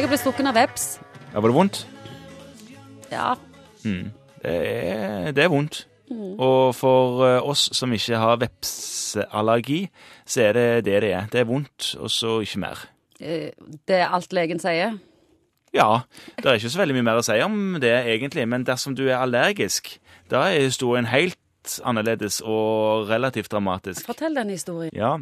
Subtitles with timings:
[0.00, 0.84] Jeg har blitt stukket av veps.
[1.34, 1.78] Ja, Var det vondt?
[3.12, 3.26] Ja.
[3.84, 4.06] Mm.
[4.40, 5.82] Det, er, det er vondt.
[6.40, 9.82] Og for eh, oss som ikke har vepseallergi,
[10.24, 11.28] så er det det det er.
[11.30, 12.80] Det er vondt, og så ikke mer.
[13.20, 13.50] eh,
[13.86, 14.96] Det er alt legen sier.
[15.76, 16.00] Ja,
[16.40, 19.04] det er ikke så veldig mye mer å si om det egentlig, men dersom du
[19.06, 19.98] er allergisk,
[20.32, 21.36] da er historien helt
[21.84, 24.06] annerledes og relativt dramatisk.
[24.08, 24.90] Fortell den historien.
[24.96, 25.18] Ja,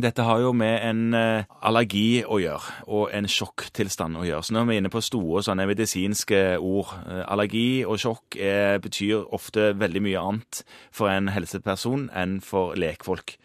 [0.00, 4.42] dette har jo med en eh, allergi å gjøre, og en sjokktilstand å gjøre.
[4.46, 6.90] Så nå er vi inne på store sånne medisinske ord.
[7.06, 10.62] Eh, allergi og sjokk er, betyr ofte veldig mye annet
[10.94, 13.36] for en helseperson enn for lekfolk.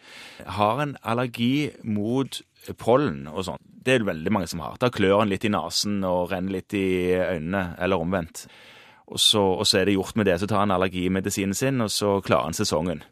[0.58, 2.42] Har en allergi mot
[2.80, 4.76] pollen og sånn, det er det veldig mange som har.
[4.80, 8.44] Da klør en litt i nesen og renner litt i øynene, eller omvendt.
[9.10, 10.36] Og så, og så er det gjort med det.
[10.38, 13.02] Så tar en allergimedisinen sin, og så klarer en sesongen.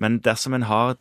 [0.00, 0.96] Men dersom en har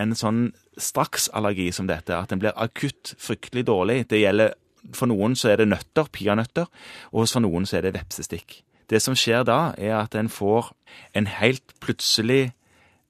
[0.00, 4.54] en sånn straksallergi som dette, at en blir akutt fryktelig dårlig Det gjelder
[4.96, 6.66] For noen så er det nøtter, peanøtter,
[7.12, 8.62] og for noen så er det vepsestikk.
[8.90, 10.72] Det som skjer da, er at en får
[11.14, 12.50] en helt plutselig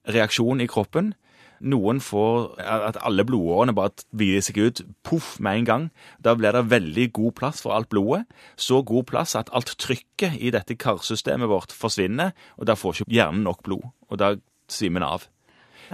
[0.05, 1.15] reaksjon i kroppen.
[1.63, 5.89] Noen får at alle blodårene bare vider seg ut poff med en gang.
[6.21, 8.25] Da blir det veldig god plass for alt blodet.
[8.57, 13.15] Så god plass at alt trykket i dette karsystemet vårt forsvinner, og da får ikke
[13.15, 13.87] hjernen nok blod.
[14.11, 14.35] Og da
[14.69, 15.32] svimer en av.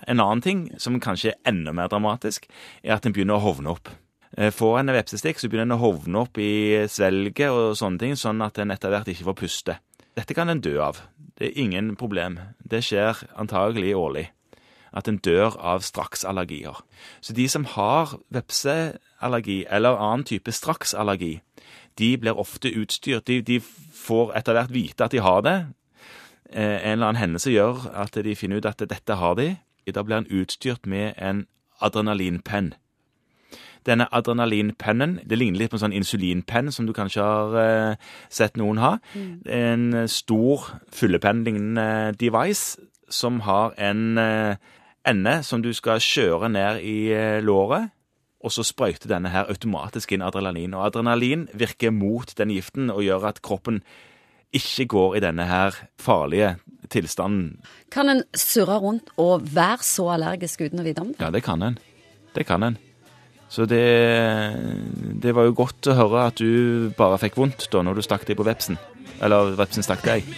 [0.07, 2.47] En annen ting som kanskje er enda mer dramatisk,
[2.85, 3.89] er at en begynner å hovne opp.
[4.37, 8.17] Eh, Får en vepsestikk, så begynner en å hovne opp i svelget og sånne ting,
[8.17, 9.79] sånn at en etter hvert ikke får puste.
[10.17, 11.01] Dette kan en dø av.
[11.39, 12.39] Det er ingen problem.
[12.59, 14.29] Det skjer antagelig årlig.
[14.93, 16.75] At en dør av straksallergier.
[17.21, 21.41] Så de som har vepseallergi eller annen type straksallergi,
[21.99, 23.27] de blir ofte utstyrt.
[23.27, 25.57] De, de får etter hvert vite at de har det.
[26.51, 29.57] Eh, En eller annen hendelse gjør at de finner ut at dette har de.
[29.94, 31.47] Da blir han utstyrt med en
[31.81, 32.75] adrenalinpenn.
[33.86, 38.58] Denne adrenalinpennen det ligner litt på en sånn insulinpenn som du kanskje har eh, sett
[38.61, 38.97] noen ha.
[39.47, 44.57] En stor stor fyllepennlignende device som har en eh,
[45.07, 47.90] ende som du skal kjøre ned i eh, låret.
[48.39, 50.77] Og så sprøyter denne her automatisk inn adrenalin.
[50.79, 53.83] Og adrenalin virker mot den giften og gjør at kroppen
[54.55, 56.57] ikke går i denne her farlige
[56.92, 57.59] tilstanden.
[57.92, 61.20] Kan en surre rundt og være så allergisk uten å vite om det?
[61.20, 61.79] Ja, det kan en.
[62.35, 62.79] Det kan en.
[63.48, 63.85] Så det,
[65.23, 68.27] det var jo godt å høre at du bare fikk vondt da når du stakk
[68.29, 68.77] deg på vepsen.
[69.25, 70.29] Eller vepsen stakk deg.